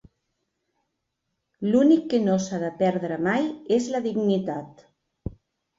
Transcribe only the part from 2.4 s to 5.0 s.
s'ha de perdre mai és la dignitat.